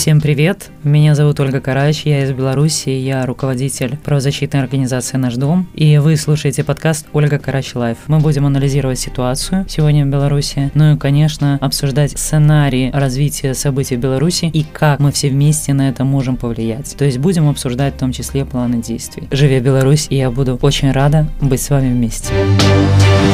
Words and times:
Всем 0.00 0.18
привет! 0.22 0.70
Меня 0.82 1.14
зовут 1.14 1.40
Ольга 1.40 1.60
Карач, 1.60 2.06
я 2.06 2.24
из 2.24 2.32
Беларуси, 2.32 2.88
я 2.88 3.26
руководитель 3.26 3.98
правозащитной 3.98 4.62
организации 4.62 5.18
«Наш 5.18 5.34
дом», 5.34 5.68
и 5.74 5.98
вы 5.98 6.16
слушаете 6.16 6.64
подкаст 6.64 7.06
«Ольга 7.12 7.38
Карач 7.38 7.74
Live». 7.74 7.98
Мы 8.06 8.18
будем 8.18 8.46
анализировать 8.46 8.98
ситуацию 8.98 9.66
сегодня 9.68 10.06
в 10.06 10.08
Беларуси, 10.08 10.70
ну 10.72 10.94
и, 10.94 10.96
конечно, 10.96 11.58
обсуждать 11.60 12.12
сценарии 12.12 12.90
развития 12.94 13.52
событий 13.52 13.96
в 13.96 14.00
Беларуси 14.00 14.46
и 14.46 14.64
как 14.64 15.00
мы 15.00 15.12
все 15.12 15.28
вместе 15.28 15.74
на 15.74 15.90
это 15.90 16.04
можем 16.04 16.38
повлиять. 16.38 16.96
То 16.96 17.04
есть 17.04 17.18
будем 17.18 17.50
обсуждать 17.50 17.96
в 17.96 17.98
том 17.98 18.12
числе 18.12 18.46
планы 18.46 18.80
действий. 18.80 19.28
Живи 19.30 19.60
Беларусь, 19.60 20.06
и 20.08 20.16
я 20.16 20.30
буду 20.30 20.58
очень 20.62 20.92
рада 20.92 21.28
быть 21.42 21.60
с 21.60 21.68
вами 21.68 21.92
вместе. 21.92 22.32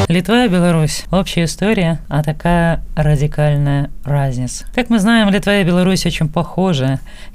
Литва 0.09 0.43
и 0.43 0.49
Беларусь. 0.49 1.05
Общая 1.11 1.45
история, 1.45 1.99
а 2.09 2.23
такая 2.23 2.83
радикальная 2.97 3.89
разница. 4.03 4.65
Как 4.75 4.89
мы 4.89 4.99
знаем, 4.99 5.29
Литва 5.29 5.61
и 5.61 5.63
Беларусь 5.63 6.05
очень 6.05 6.27
похожи 6.27 6.56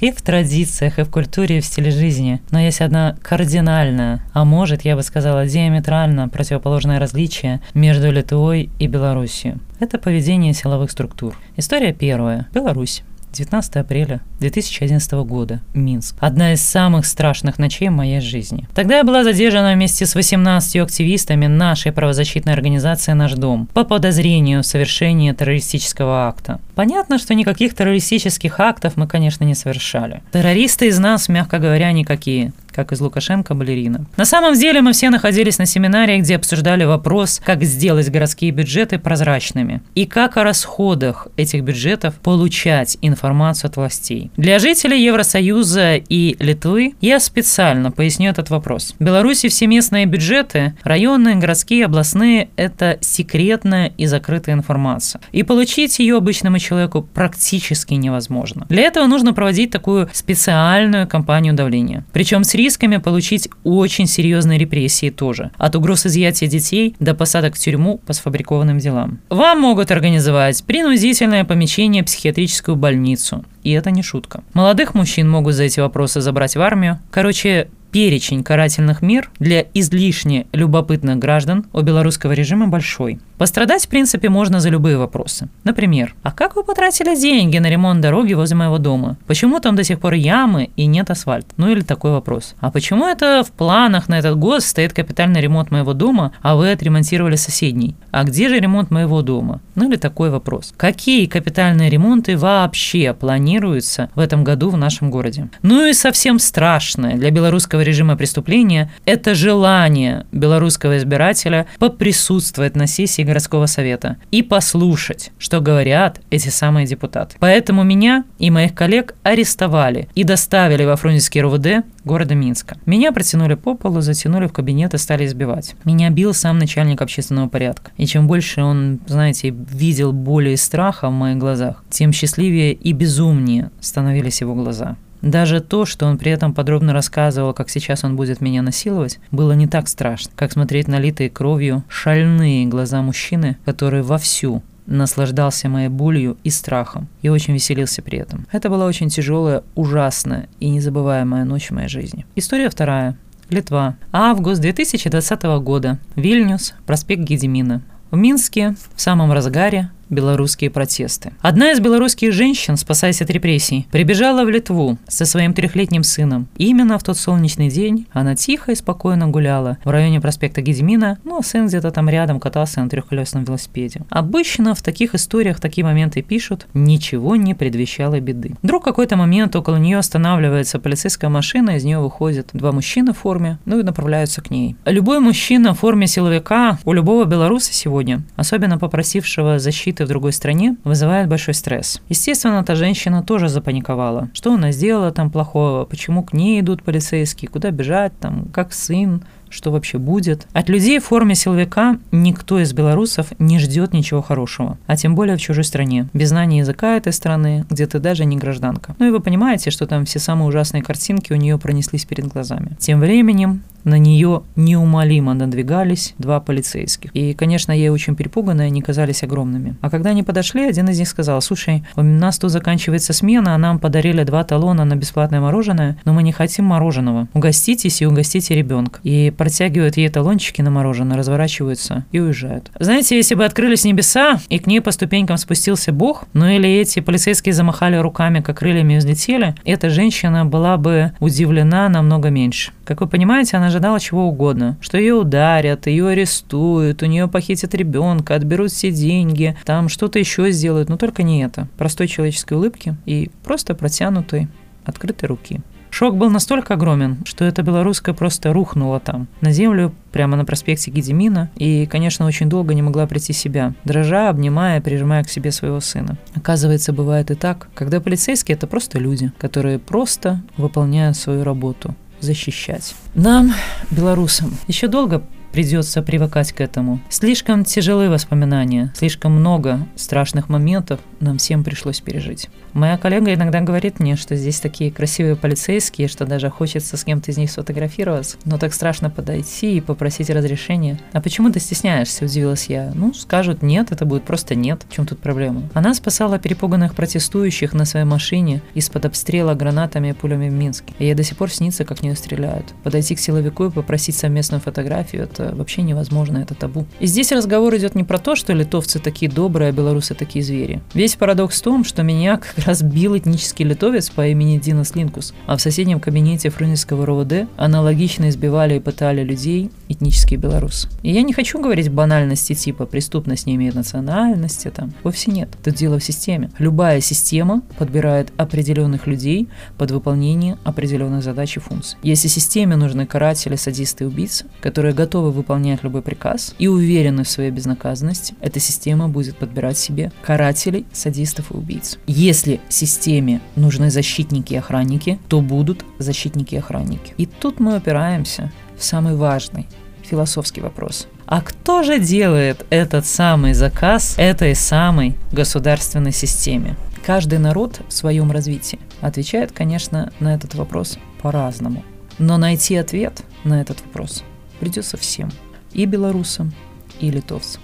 и 0.01 0.11
в 0.11 0.21
традициях, 0.21 0.99
и 0.99 1.05
в 1.05 1.11
культуре, 1.11 1.59
и 1.59 1.61
в 1.61 1.65
стиле 1.65 1.91
жизни. 1.91 2.41
Но 2.51 2.59
есть 2.59 2.81
одна 2.81 3.17
кардинальная, 3.23 4.21
а 4.33 4.45
может, 4.45 4.83
я 4.83 4.97
бы 4.97 5.03
сказала, 5.03 5.47
диаметрально 5.47 6.29
противоположное 6.29 6.99
различие 6.99 7.61
между 7.73 8.11
Литвой 8.11 8.69
и 8.79 8.87
Беларусью. 8.89 9.61
Это 9.79 9.99
поведение 9.99 10.53
силовых 10.53 10.91
структур. 10.91 11.37
История 11.57 11.93
первая. 11.93 12.49
Беларусь. 12.53 13.03
19 13.33 13.77
апреля 13.77 14.21
2011 14.41 15.13
года, 15.13 15.61
Минск. 15.73 16.17
Одна 16.21 16.53
из 16.53 16.61
самых 16.61 17.07
страшных 17.07 17.59
ночей 17.59 17.89
в 17.89 17.93
моей 17.93 18.21
жизни. 18.21 18.69
Тогда 18.75 18.99
я 18.99 19.05
была 19.05 19.25
задержана 19.25 19.73
вместе 19.73 20.05
с 20.05 20.15
18 20.15 20.77
активистами 20.77 21.47
нашей 21.47 21.93
правозащитной 21.93 22.53
организации 22.53 23.13
«Наш 23.13 23.33
дом» 23.33 23.69
по 23.73 23.85
подозрению 23.85 24.63
в 24.63 24.67
совершении 24.67 25.33
террористического 25.33 26.29
акта. 26.29 26.61
Понятно, 26.75 27.19
что 27.19 27.35
никаких 27.35 27.75
террористических 27.75 28.61
актов 28.61 28.97
мы, 28.97 29.07
конечно, 29.07 29.45
не 29.45 29.55
совершали. 29.55 30.23
Террористы 30.33 30.89
из 30.89 30.99
нас, 30.99 31.29
мягко 31.29 31.59
говоря, 31.59 31.91
никакие 31.93 32.53
как 32.73 32.93
из 32.93 33.01
Лукашенко 33.01 33.55
балерина. 33.55 34.07
На 34.17 34.25
самом 34.25 34.55
деле 34.55 34.81
мы 34.81 34.93
все 34.93 35.11
находились 35.11 35.59
на 35.59 35.67
семинаре, 35.67 36.19
где 36.19 36.37
обсуждали 36.37 36.85
вопрос, 36.85 37.41
как 37.45 37.63
сделать 37.63 38.11
городские 38.11 38.51
бюджеты 38.51 38.99
прозрачными 38.99 39.83
и 39.95 40.07
как 40.07 40.37
о 40.37 40.45
расходах 40.45 41.29
этих 41.37 41.63
бюджетов 41.63 42.15
получать 42.17 42.99
информацию 43.03 43.69
от 43.69 43.77
властей. 43.77 44.31
Для 44.37 44.59
жителей 44.59 45.05
Евросоюза 45.05 45.97
и 45.97 46.37
Литвы 46.39 46.95
я 47.01 47.21
специально 47.21 47.91
поясню 47.91 48.31
этот 48.31 48.51
вопрос. 48.51 48.95
В 48.99 49.05
Беларуси 49.05 49.49
все 49.49 49.67
местные 49.67 50.07
бюджеты, 50.07 50.75
районные, 50.83 51.37
городские, 51.37 51.85
областные– 51.85 52.49
это 52.57 52.99
секретная 53.01 53.93
и 53.97 54.07
закрытая 54.07 54.55
информация. 54.55 55.21
И 55.33 55.43
получить 55.43 55.99
ее 55.99 56.17
обычному 56.17 56.59
человеку 56.59 57.03
практически 57.03 57.95
невозможно. 57.95 58.67
Для 58.69 58.83
этого 58.83 59.07
нужно 59.07 59.35
проводить 59.35 59.71
такую 59.71 60.09
специальную 60.13 61.07
кампанию 61.07 61.55
давления. 61.55 62.05
Причем 62.13 62.45
с 62.45 62.55
рисками 62.63 62.99
получить 62.99 63.49
очень 63.65 64.07
серьезные 64.07 64.59
репрессии 64.59 65.11
тоже. 65.11 65.51
От 65.59 65.75
угроз 65.75 66.07
изъятия 66.07 66.47
детей 66.47 66.95
до 67.01 67.15
посадок 67.15 67.57
в 67.57 67.59
тюрьму 67.59 67.99
по 67.99 68.13
сфабрикованным 68.13 68.79
делам. 68.79 69.19
Вам 69.31 69.61
могут 69.61 69.91
организовать 69.91 70.63
принудительное 70.65 71.45
помещение 71.45 72.03
в 72.03 72.07
психиатрическую 72.07 72.77
больницу. 72.77 73.45
И 73.65 73.73
это 73.73 73.91
не 73.91 74.03
шутка. 74.03 74.43
Молодых 74.55 74.95
мужчин 74.95 75.29
могут 75.29 75.55
за 75.55 75.65
эти 75.65 75.81
вопросы 75.81 76.21
забрать 76.21 76.57
в 76.57 76.61
армию. 76.61 77.01
Короче, 77.11 77.69
перечень 77.91 78.43
карательных 78.43 79.03
мер 79.03 79.31
для 79.39 79.67
излишне 79.75 80.47
любопытных 80.53 81.19
граждан 81.19 81.67
у 81.73 81.83
белорусского 81.83 82.33
режима 82.33 82.67
большой. 82.69 83.21
Пострадать, 83.43 83.87
в 83.87 83.89
принципе, 83.89 84.29
можно 84.29 84.61
за 84.61 84.69
любые 84.69 84.97
вопросы. 84.97 85.49
Например, 85.65 86.15
а 86.23 86.31
как 86.31 86.55
вы 86.55 86.63
потратили 86.63 87.17
деньги 87.17 87.59
на 87.59 87.69
ремонт 87.69 88.01
дороги 88.01 88.35
возле 88.35 88.55
моего 88.55 88.79
дома? 88.79 89.17
Почему 89.27 89.59
там 89.59 89.75
до 89.75 89.83
сих 89.83 89.99
пор 89.99 90.13
ямы 90.13 90.71
и 90.77 90.87
нет 90.87 91.11
асфальта? 91.11 91.49
Ну 91.57 91.69
или 91.69 91.81
такой 91.81 92.13
вопрос. 92.13 92.55
А 92.61 92.71
почему 92.71 93.05
это 93.09 93.43
в 93.43 93.51
планах 93.51 94.09
на 94.09 94.21
этот 94.21 94.39
год 94.39 94.63
стоит 94.63 94.93
капитальный 94.93 95.41
ремонт 95.41 95.73
моего 95.73 95.93
дома, 95.93 96.31
а 96.41 96.55
вы 96.55 96.71
отремонтировали 96.71 97.35
соседний? 97.35 97.97
А 98.13 98.23
где 98.23 98.49
же 98.49 98.61
ремонт 98.61 98.93
моего 98.93 99.23
дома? 99.23 99.61
Ну 99.75 99.89
или 99.89 99.97
такой 99.97 100.31
вопрос. 100.31 100.73
Какие 100.77 101.27
капитальные 101.27 101.91
ремонты 101.91 102.37
вообще 102.37 103.13
планируются 103.13 104.09
в 104.15 104.21
этом 104.21 104.45
году 104.45 104.71
в 104.71 104.77
нашем 104.77 105.11
городе? 105.11 105.49
Ну 105.63 105.85
и 105.85 105.95
совсем 105.95 106.39
страшное 106.39 107.17
для 107.17 107.33
белорусского 107.33 107.81
режима 107.81 108.15
преступления– 108.15 108.93
это 109.05 109.35
желание 109.35 110.27
белорусского 110.31 110.97
избирателя 110.99 111.67
поприсутствовать 111.81 112.77
на 112.77 112.87
сессии 112.87 113.32
городского 113.33 113.65
совета 113.65 114.19
и 114.31 114.43
послушать, 114.43 115.31
что 115.39 115.61
говорят 115.61 116.21
эти 116.31 116.51
самые 116.51 116.87
депутаты. 116.87 117.37
Поэтому 117.41 117.83
меня 117.83 118.25
и 118.39 118.51
моих 118.51 118.75
коллег 118.75 119.15
арестовали 119.23 120.09
и 120.15 120.23
доставили 120.23 120.85
во 120.85 120.97
Фрунзенский 120.97 121.41
РУВД 121.41 121.87
города 122.05 122.35
Минска. 122.35 122.77
Меня 122.85 123.11
протянули 123.11 123.55
по 123.55 123.75
полу, 123.75 124.03
затянули 124.03 124.49
в 124.49 124.53
кабинет 124.53 124.93
и 124.93 124.99
стали 124.99 125.25
избивать. 125.25 125.75
Меня 125.85 126.11
бил 126.11 126.35
сам 126.35 126.59
начальник 126.59 127.01
общественного 127.01 127.49
порядка. 127.49 127.93
И 127.97 128.05
чем 128.07 128.27
больше 128.27 128.63
он, 128.63 129.01
знаете, 129.07 129.49
видел 129.51 130.13
боли 130.13 130.51
и 130.51 130.57
страха 130.57 131.09
в 131.09 131.13
моих 131.13 131.39
глазах, 131.39 131.83
тем 131.89 132.13
счастливее 132.13 132.75
и 132.75 132.93
безумнее 132.93 133.71
становились 133.81 134.43
его 134.43 134.55
глаза. 134.55 134.97
Даже 135.23 135.61
то, 135.61 135.87
что 135.87 136.07
он 136.07 136.19
при 136.19 136.33
этом 136.33 136.53
подробно 136.53 136.93
рассказывал, 136.93 137.55
как 137.55 137.71
сейчас 137.71 138.03
он 138.03 138.17
будет 138.17 138.41
меня 138.41 138.61
насиловать, 138.61 139.21
было 139.31 139.53
не 139.53 139.69
так 139.69 139.89
страшно, 139.89 140.33
как 140.35 140.53
смотреть 140.53 140.89
налитые 140.89 141.31
кровью 141.31 141.85
шальные 141.89 142.67
глаза 142.67 143.01
мужчины, 143.03 143.57
который 143.65 144.03
вовсю 144.03 144.63
наслаждался 144.87 145.69
моей 145.69 145.89
болью 145.89 146.37
и 146.43 146.51
страхом, 146.51 147.09
и 147.23 147.29
очень 147.29 147.55
веселился 147.55 148.03
при 148.03 148.19
этом. 148.19 148.47
Это 148.51 148.69
была 148.69 148.85
очень 148.87 149.09
тяжелая, 149.09 149.63
ужасная 149.77 150.49
и 150.59 150.69
незабываемая 150.69 151.45
ночь 151.45 151.69
в 151.69 151.71
моей 151.71 151.89
жизни. 151.89 152.27
История 152.35 152.69
вторая. 152.69 153.17
Литва. 153.49 153.97
Август 154.13 154.61
2020 154.61 155.43
года. 155.63 155.99
Вильнюс, 156.17 156.75
проспект 156.85 157.23
Гедемина. 157.23 157.83
В 158.11 158.17
Минске 158.17 158.75
в 158.95 159.01
самом 159.01 159.31
разгаре 159.33 159.91
белорусские 160.13 160.71
протесты. 160.71 161.33
Одна 161.41 161.73
из 161.73 161.81
белорусских 161.81 162.33
женщин, 162.33 162.77
спасаясь 162.77 163.23
от 163.23 163.31
репрессий, 163.31 163.87
прибежала 163.91 164.45
в 164.45 164.51
Литву 164.51 164.99
со 165.09 165.25
своим 165.25 165.55
трехлетним 165.55 166.05
сыном. 166.05 166.47
И 166.57 166.67
именно 166.67 166.99
в 166.99 167.03
тот 167.03 167.17
солнечный 167.17 167.71
день 167.71 168.07
она 168.13 168.37
тихо 168.37 168.73
и 168.73 168.77
спокойно 168.77 169.29
гуляла 169.29 169.79
в 169.85 169.91
районе 169.91 170.21
проспекта 170.21 170.61
Гедемина, 170.61 171.19
ну 171.25 171.39
а 171.39 171.43
сын 171.43 171.67
где-то 171.67 171.91
там 171.91 172.09
рядом 172.09 172.39
катался 172.39 172.81
на 172.83 172.89
трехколесном 172.89 173.45
велосипеде. 173.45 174.03
Обычно 174.11 174.75
в 174.75 174.83
таких 174.83 175.15
историях 175.15 175.61
такие 175.61 175.85
моменты 175.85 176.23
пишут, 176.23 176.67
ничего 176.75 177.37
не 177.37 177.55
предвещало 177.55 178.21
беды. 178.21 178.53
Вдруг 178.63 178.85
какой-то 178.85 179.17
момент 179.17 179.57
около 179.57 179.77
нее 179.77 179.99
останавливается 179.99 180.79
полицейская 180.79 181.31
машина, 181.31 181.77
из 181.77 181.85
нее 181.85 181.99
выходят 181.99 182.51
два 182.53 182.73
мужчины 182.73 183.13
в 183.13 183.19
форме, 183.19 183.59
ну 183.65 183.81
и 183.81 183.83
направляются 183.83 184.43
к 184.43 184.51
ней. 184.51 184.77
Любой 184.85 185.21
мужчина 185.21 185.75
в 185.75 185.79
форме 185.79 186.07
силовика 186.07 186.79
у 186.85 186.93
любого 186.93 187.25
белоруса 187.25 187.73
сегодня, 187.73 188.23
особенно 188.37 188.79
попросившего 188.79 189.59
защиты 189.59 190.02
конфликты 190.03 190.05
в 190.05 190.09
другой 190.09 190.33
стране 190.33 190.77
вызывает 190.85 191.29
большой 191.29 191.55
стресс. 191.55 192.01
Естественно, 192.09 192.65
та 192.65 192.75
женщина 192.75 193.23
тоже 193.23 193.49
запаниковала. 193.49 194.29
Что 194.35 194.55
она 194.55 194.73
сделала 194.73 195.11
там 195.11 195.31
плохого, 195.31 195.85
почему 195.85 196.23
к 196.23 196.35
ней 196.35 196.61
идут 196.61 196.83
полицейские, 196.83 197.49
куда 197.49 197.71
бежать, 197.71 198.13
там, 198.21 198.47
как 198.53 198.73
сын, 198.73 199.23
что 199.53 199.71
вообще 199.71 199.99
будет. 199.99 200.47
От 200.53 200.69
людей 200.69 200.99
в 200.99 201.05
форме 201.05 201.35
силовика 201.35 201.99
никто 202.11 202.59
из 202.59 202.73
белорусов 202.73 203.29
не 203.39 203.59
ждет 203.59 203.93
ничего 203.93 204.23
хорошего, 204.23 204.79
а 204.87 204.97
тем 204.97 205.15
более 205.15 205.37
в 205.37 205.41
чужой 205.41 205.65
стране, 205.65 206.09
без 206.13 206.31
знания 206.31 206.59
языка 206.59 206.97
этой 206.97 207.13
страны, 207.13 207.65
где 207.71 207.87
ты 207.87 207.99
даже 207.99 208.25
не 208.25 208.37
гражданка. 208.37 208.95
Ну 208.99 209.07
и 209.07 209.11
вы 209.11 209.21
понимаете, 209.21 209.71
что 209.71 209.87
там 209.87 210.05
все 210.05 210.19
самые 210.19 210.49
ужасные 210.49 210.83
картинки 210.83 211.33
у 211.33 211.37
нее 211.37 211.59
пронеслись 211.59 212.05
перед 212.05 212.27
глазами. 212.27 212.77
Тем 212.79 213.01
временем 213.01 213.63
на 213.85 213.99
нее 213.99 214.43
неумолимо 214.57 215.35
надвигались 215.35 216.15
два 216.19 216.41
полицейских. 216.41 217.11
И, 217.15 217.35
конечно, 217.35 217.73
ей 217.73 217.89
очень 217.89 218.15
перепуганные, 218.15 218.67
они 218.67 218.81
казались 218.81 219.23
огромными. 219.23 219.77
А 219.81 219.91
когда 219.91 220.11
они 220.11 220.23
подошли, 220.23 220.65
один 220.65 220.89
из 220.89 220.99
них 220.99 221.09
сказал, 221.09 221.41
слушай, 221.43 221.85
у 221.97 222.03
нас 222.03 222.39
тут 222.39 222.51
заканчивается 222.51 223.13
смена, 223.13 223.55
а 223.55 223.59
нам 223.59 223.79
подарили 223.79 224.23
два 224.25 224.45
талона 224.45 224.85
на 224.85 224.95
бесплатное 224.95 225.41
мороженое, 225.41 225.97
но 226.05 226.13
мы 226.13 226.23
не 226.23 226.33
хотим 226.33 226.67
мороженого. 226.67 227.29
Угоститесь 227.35 228.03
и 228.03 228.07
угостите 228.07 228.55
ребенка. 228.55 229.01
И 229.03 229.33
протягивают 229.43 229.97
ей 229.97 230.09
талончики 230.09 230.63
на 230.63 230.71
мороженое, 230.71 231.17
разворачиваются 231.17 232.05
и 232.13 232.21
уезжают. 232.21 232.71
Знаете, 232.79 233.17
если 233.17 233.35
бы 233.35 233.45
открылись 233.45 233.85
небеса, 233.85 234.39
и 234.49 234.61
к 234.61 234.69
ней 234.69 234.81
по 234.81 234.93
ступенькам 234.93 235.37
спустился 235.37 235.91
Бог, 235.91 236.27
ну 236.33 236.47
или 236.47 236.69
эти 236.69 237.01
полицейские 237.01 237.53
замахали 237.53 237.97
руками, 237.97 238.39
как 238.39 238.59
крыльями 238.59 238.99
взлетели, 238.99 239.57
эта 239.65 239.91
женщина 239.91 240.47
была 240.47 240.77
бы 240.77 241.11
удивлена 241.19 241.89
намного 241.89 242.31
меньше. 242.31 242.71
Как 242.85 243.01
вы 243.01 243.09
понимаете, 243.09 243.57
она 243.57 243.67
ожидала 243.67 243.99
чего 243.99 244.29
угодно, 244.29 244.77
что 244.81 244.97
ее 244.97 245.15
ударят, 245.15 245.89
ее 245.89 246.07
арестуют, 246.07 247.03
у 247.03 247.07
нее 247.07 247.27
похитят 247.27 247.75
ребенка, 247.75 248.37
отберут 248.37 248.71
все 248.71 248.93
деньги, 248.93 249.57
там 249.65 249.89
что-то 249.89 250.21
еще 250.21 250.53
сделают, 250.53 250.89
но 250.89 250.97
только 250.97 251.25
не 251.25 251.43
это. 251.43 251.67
Простой 251.77 252.07
человеческой 252.07 252.59
улыбки 252.59 252.95
и 253.07 253.29
просто 253.43 253.75
протянутой 253.75 254.47
открытой 254.85 255.29
руки. 255.29 255.61
Шок 255.93 256.17
был 256.17 256.31
настолько 256.31 256.73
огромен, 256.73 257.19
что 257.27 257.45
эта 257.45 257.63
белорусская 257.63 258.15
просто 258.15 258.55
рухнула 258.55 258.99
там, 258.99 259.29
на 259.43 259.53
землю, 259.53 259.95
прямо 260.11 260.39
на 260.39 260.47
проспекте 260.47 260.91
Гедемина, 260.91 261.51
и, 261.57 261.85
конечно, 261.85 262.25
очень 262.25 262.49
долго 262.49 262.73
не 262.73 262.81
могла 262.81 263.07
прийти 263.07 263.35
в 263.35 263.37
себя, 263.37 263.75
дрожа, 263.85 264.31
обнимая, 264.31 264.81
прижимая 264.81 265.23
к 265.23 265.29
себе 265.29 265.53
своего 265.53 265.81
сына. 265.81 266.17
Оказывается, 266.35 266.95
бывает 266.95 267.31
и 267.31 267.35
так, 267.35 267.69
когда 267.75 268.01
полицейские— 268.01 268.57
это 268.57 268.67
просто 268.67 268.99
люди, 268.99 269.33
которые 269.39 269.79
просто 269.79 270.41
выполняют 270.57 271.19
свою 271.19 271.45
работу 271.45 271.95
защищать. 272.21 272.95
Нам, 273.15 273.53
белорусам, 273.91 274.57
еще 274.69 274.89
долго 274.89 275.23
придется 275.53 276.03
привыкать 276.03 276.53
к 276.53 276.61
этому. 276.61 277.01
Слишком 277.09 277.65
тяжелые 277.65 278.11
воспоминания, 278.11 278.93
слишком 278.97 279.33
много 279.33 279.87
страшных 279.97 280.49
моментов 280.49 281.01
нам 281.21 281.39
всем 281.39 281.63
пришлось 281.63 282.01
пережить. 282.01 282.49
Моя 282.73 282.97
коллега 282.97 283.35
иногда 283.35 283.61
говорит 283.61 284.01
мне, 284.01 284.17
что 284.17 284.35
здесь 284.35 284.59
такие 284.59 284.91
красивые 284.91 285.37
полицейские, 285.37 286.09
что 286.09 286.25
даже 286.25 286.49
хочется 286.49 286.97
с 286.97 287.05
кем-то 287.05 287.31
из 287.31 287.37
них 287.37 287.51
сфотографироваться, 287.51 288.39
но 288.45 288.59
так 288.59 288.73
страшно 288.73 289.11
подойти 289.11 289.77
и 289.77 289.81
попросить 289.81 290.31
разрешения. 290.31 290.99
А 291.13 291.21
почему 291.21 291.51
ты 291.51 291.61
стесняешься, 291.61 292.25
удивилась 292.25 292.67
я. 292.67 292.93
Ну, 292.95 293.13
скажут 293.13 293.63
нет, 293.63 293.93
это 293.93 294.07
будет 294.07 294.25
просто 294.25 294.55
нет. 294.55 294.85
В 294.89 294.95
чем 294.95 295.07
тут 295.07 295.19
проблема? 295.19 295.69
Она 295.75 295.93
спасала 295.95 296.39
перепуганных 296.39 296.95
протестующих 296.95 297.75
на 297.75 297.85
своей 297.85 298.07
машине 298.07 298.63
из-под 298.75 299.05
обстрела 299.05 299.55
гранатами 299.55 300.09
и 300.09 300.13
пулями 300.13 300.49
в 300.49 300.53
Минске. 300.53 300.95
И 300.99 301.05
ей 301.05 301.15
до 301.15 301.23
сих 301.23 301.37
пор 301.37 301.51
снится, 301.51 301.85
как 301.85 301.99
в 301.99 302.03
нее 302.03 302.17
стреляют. 302.17 302.73
Подойти 302.83 303.15
к 303.15 303.21
силовику 303.21 303.67
и 303.67 303.71
попросить 303.71 304.17
совместную 304.17 304.61
фотографию– 304.61 305.23
это 305.25 305.42
это 305.43 305.57
вообще 305.57 305.83
невозможно, 305.83 306.39
это 306.39 306.55
табу. 306.55 306.87
И 307.01 307.07
здесь 307.07 307.33
разговор 307.33 307.75
идет 307.77 307.95
не 307.95 308.05
про 308.05 308.19
то, 308.19 308.37
что 308.37 308.53
литовцы 308.53 308.99
такие 308.99 309.31
добрые, 309.31 309.71
а 309.71 309.73
белорусы 309.73 310.15
такие 310.15 310.45
звери. 310.45 310.81
Весь 310.95 311.17
парадокс 311.17 311.61
в 311.61 311.65
том, 311.65 311.85
что 311.85 312.03
меня 312.03 312.37
как 312.39 312.65
раз 312.67 312.83
бил 312.83 313.17
этнический 313.17 313.65
литовец 313.65 314.11
по 314.11 314.27
имени 314.27 314.59
Динас 314.59 314.95
Линкус, 314.95 315.35
а 315.47 315.57
в 315.57 315.61
соседнем 315.61 316.01
кабинете 316.01 316.51
Фрунзенского 316.51 317.07
РОВД 317.07 317.49
аналогично 317.57 318.29
избивали 318.29 318.77
и 318.77 318.81
пытали 318.81 319.23
людей 319.23 319.71
этнические 319.89 320.39
белорусы. 320.39 320.89
И 321.03 321.13
я 321.13 321.23
не 321.23 321.33
хочу 321.33 321.61
говорить 321.61 321.91
банальности 321.91 322.55
типа 322.55 322.87
преступность 322.87 323.47
не 323.47 323.57
имеет 323.57 323.75
национальности, 323.75 324.71
там, 324.75 324.93
вовсе 325.03 325.31
нет. 325.31 325.49
Тут 325.63 325.75
дело 325.75 325.99
в 325.99 326.05
системе. 326.05 326.51
Любая 326.59 327.01
система 327.01 327.63
подбирает 327.79 328.33
определенных 328.37 329.07
людей 329.07 329.49
под 329.79 329.91
выполнение 329.91 330.59
определенных 330.65 331.23
задач 331.23 331.57
и 331.57 331.61
функций. 331.61 331.99
Если 332.03 332.29
системе 332.29 332.77
нужны 332.77 333.07
каратели, 333.07 333.57
садисты 333.57 334.07
убийцы, 334.07 334.47
которые 334.61 334.95
готовы 335.33 335.43
выполнять 335.43 335.83
любой 335.83 336.03
приказ 336.03 336.55
и 336.59 336.69
уверены 336.69 337.25
в 337.25 337.29
своей 337.29 337.51
безнаказанности, 337.51 338.35
эта 338.41 338.61
система 338.61 339.09
будет 339.09 339.37
подбирать 339.37 339.79
себе 339.79 340.11
карателей, 340.23 340.85
садистов 340.93 341.51
и 341.51 341.55
убийц. 341.55 341.99
Если 342.07 342.61
системе 342.69 343.41
нужны 343.57 343.91
защитники 343.91 344.55
и 344.55 344.59
охранники, 344.59 345.19
то 345.29 345.41
будут 345.41 345.85
защитники 345.99 346.55
и 346.55 346.59
охранники. 346.59 347.15
И 347.19 347.27
тут 347.27 347.61
мы 347.61 347.77
опираемся 347.77 348.51
в 348.79 348.85
самый 348.85 349.17
важный 349.17 349.67
философский 350.03 350.61
вопрос. 350.61 351.09
А 351.27 351.41
кто 351.41 351.83
же 351.83 351.99
делает 351.99 352.67
этот 352.71 353.07
самый 353.07 353.55
заказ 353.55 354.15
этой 354.19 354.55
самой 354.55 355.15
государственной 355.33 356.13
системе? 356.13 356.77
Каждый 357.07 357.39
народ 357.39 357.81
в 357.89 357.93
своем 357.93 358.31
развитии 358.31 358.79
отвечает, 359.01 359.53
конечно, 359.53 360.13
на 360.21 360.35
этот 360.35 360.55
вопрос 360.55 360.99
по-разному. 361.23 361.83
Но 362.19 362.39
найти 362.39 362.77
ответ 362.77 363.23
на 363.45 363.61
этот 363.61 363.81
вопрос 363.87 364.23
придется 364.63 364.97
всем. 364.97 365.29
И 365.73 365.87
белорусам, 365.87 366.53
и 367.01 367.11
литовцам. 367.11 367.61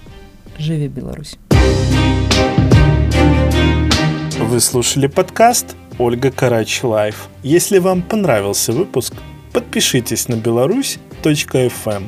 Живи 0.59 0.89
Беларусь! 0.89 1.39
Вы 4.41 4.59
слушали 4.59 5.07
подкаст 5.07 5.77
Ольга 6.01 6.33
Карач 6.33 6.83
Live. 6.83 7.29
Если 7.45 7.79
вам 7.79 8.03
понравился 8.03 8.73
выпуск, 8.73 9.15
подпишитесь 9.53 10.27
на 10.27 10.35
беларусь.фм. 10.35 12.05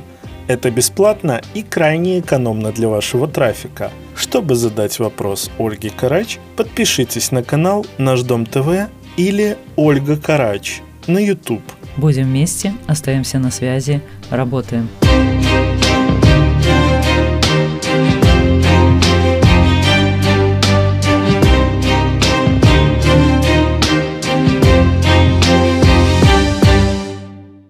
Это 0.48 0.70
бесплатно 0.72 1.40
и 1.54 1.62
крайне 1.62 2.18
экономно 2.18 2.72
для 2.72 2.88
вашего 2.88 3.28
трафика. 3.28 3.92
Чтобы 4.16 4.56
задать 4.56 4.98
вопрос 4.98 5.52
Ольге 5.60 5.90
Карач, 5.90 6.40
подпишитесь 6.56 7.30
на 7.30 7.44
канал 7.44 7.86
Наш 7.98 8.22
Дом 8.22 8.44
ТВ 8.44 8.90
или 9.16 9.56
Ольга 9.76 10.16
Карач 10.16 10.82
на 11.06 11.18
YouTube. 11.18 11.62
Будем 11.96 12.24
вместе, 12.24 12.74
остаемся 12.86 13.38
на 13.38 13.50
связи, 13.50 14.00
работаем. 14.30 14.88